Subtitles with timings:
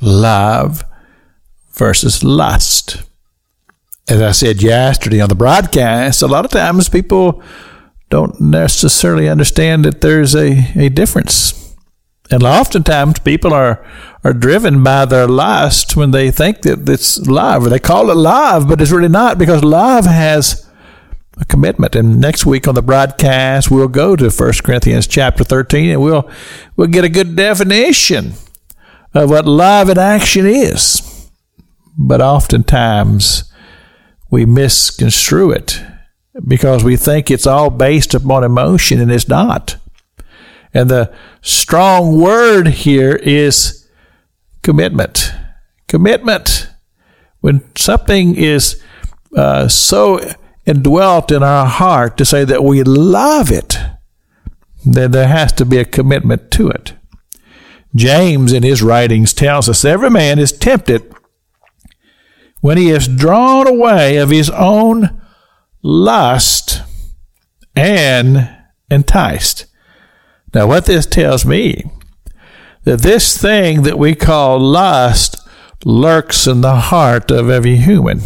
[0.00, 0.84] love
[1.72, 3.02] versus lust.
[4.08, 7.42] As I said yesterday on the broadcast, a lot of times people
[8.08, 11.76] don't necessarily understand that there's a, a difference.
[12.30, 13.84] And oftentimes people are,
[14.24, 18.16] are driven by their lust when they think that it's love, or they call it
[18.16, 20.68] love, but it's really not because love has
[21.38, 21.94] a commitment.
[21.94, 26.28] And next week on the broadcast, we'll go to 1 Corinthians chapter 13 and we'll,
[26.76, 28.34] we'll get a good definition
[29.14, 31.30] of what love in action is.
[31.98, 33.50] But oftentimes
[34.30, 35.82] we misconstrue it
[36.46, 39.76] because we think it's all based upon emotion and it's not.
[40.72, 43.88] And the strong word here is
[44.62, 45.32] commitment.
[45.88, 46.68] Commitment.
[47.40, 48.80] When something is
[49.36, 50.20] uh, so
[50.66, 53.78] indwelt in our heart to say that we love it,
[54.84, 56.94] then there has to be a commitment to it.
[57.94, 61.12] James, in his writings, tells us every man is tempted
[62.60, 65.20] when he is drawn away of his own
[65.82, 66.82] lust
[67.74, 68.48] and
[68.90, 69.66] enticed.
[70.54, 71.84] Now, what this tells me
[72.84, 75.36] that this thing that we call lust
[75.84, 78.20] lurks in the heart of every human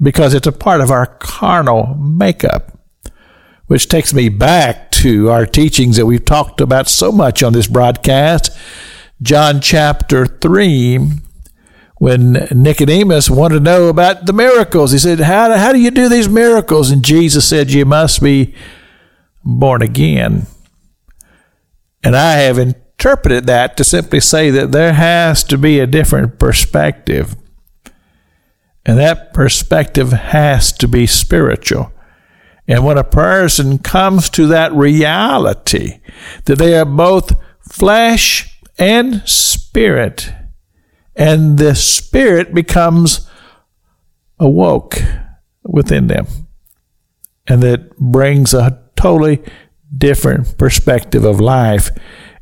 [0.00, 2.78] because it's a part of our carnal makeup,
[3.66, 7.66] which takes me back to our teachings that we've talked about so much on this
[7.66, 8.56] broadcast.
[9.20, 10.98] John chapter 3,
[11.96, 14.92] when Nicodemus wanted to know about the miracles.
[14.92, 16.92] He said, how, how do you do these miracles?
[16.92, 18.54] And Jesus said, You must be
[19.44, 20.46] born again.
[22.04, 26.38] And I have interpreted that to simply say that there has to be a different
[26.38, 27.34] perspective.
[28.86, 31.92] And that perspective has to be spiritual.
[32.72, 36.00] And when a person comes to that reality
[36.46, 37.32] that they are both
[37.70, 40.32] flesh and spirit,
[41.14, 43.28] and the spirit becomes
[44.38, 44.96] awoke
[45.62, 46.26] within them.
[47.46, 49.42] And that brings a totally
[49.94, 51.90] different perspective of life.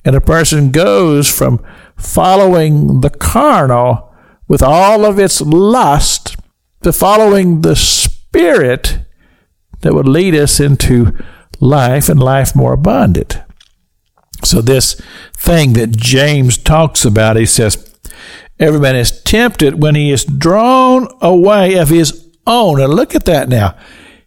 [0.05, 1.61] And a person goes from
[1.97, 4.15] following the carnal
[4.47, 6.37] with all of its lust
[6.85, 9.01] to following the spirit
[9.81, 11.17] that would lead us into
[11.61, 13.39] life and life more abundant.
[14.45, 15.01] So, this
[15.37, 17.87] thing that James talks about, he says,
[18.59, 22.81] Every man is tempted when he is drawn away of his own.
[22.81, 23.77] And look at that now.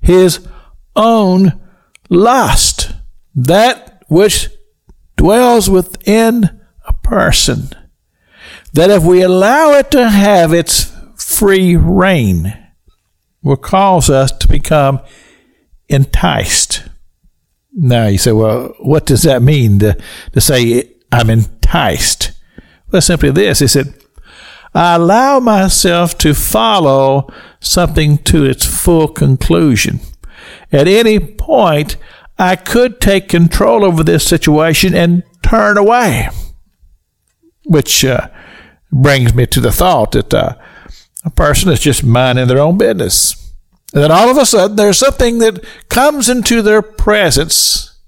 [0.01, 0.47] His
[0.95, 1.61] own
[2.09, 2.91] lust.
[3.35, 4.49] That which
[5.17, 7.69] dwells within a person.
[8.73, 12.57] That if we allow it to have its free reign,
[13.43, 14.99] will cause us to become
[15.93, 16.83] enticed.
[17.73, 19.97] Now you say, well, what does that mean to,
[20.33, 22.31] to say I'm enticed?
[22.91, 23.59] Well, simply this.
[23.59, 23.93] He said,
[24.75, 29.99] I allow myself to follow something to its full conclusion.
[30.71, 31.97] At any point,
[32.37, 36.29] I could take control over this situation and turn away.
[37.65, 38.27] Which uh,
[38.91, 40.55] brings me to the thought that uh,
[41.23, 43.42] a person is just minding their own business.
[43.93, 47.99] And then all of a sudden, there's something that comes into their presence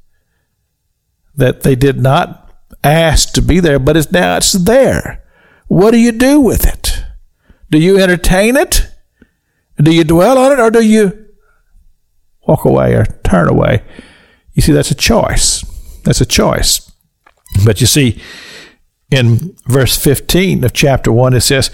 [1.36, 2.54] that they did not
[2.84, 5.24] ask to be there, but it's now it's there.
[5.68, 7.04] What do you do with it?
[7.70, 8.88] Do you entertain it?
[9.78, 11.28] Do you dwell on it or do you
[12.48, 13.84] walk away or turn away?
[14.54, 15.64] You see, that's a choice.
[16.04, 16.92] That's a choice.
[17.64, 18.22] But you see,
[19.12, 21.70] in verse 15 of chapter 1, it says,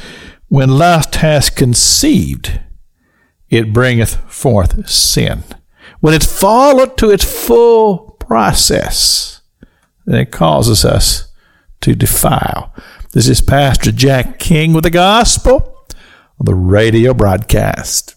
[0.47, 2.59] When lust has conceived,
[3.51, 5.43] it bringeth forth sin.
[5.99, 9.41] When it's followed to its full process,
[10.05, 11.31] then it causes us
[11.81, 12.73] to defile.
[13.11, 15.85] This is Pastor Jack King with the gospel
[16.39, 18.09] on the radio broadcast.